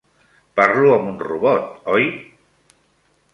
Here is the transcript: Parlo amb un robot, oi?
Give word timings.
Parlo 0.59 0.93
amb 0.93 1.09
un 1.11 1.19
robot, 1.25 1.69
oi? 1.99 2.09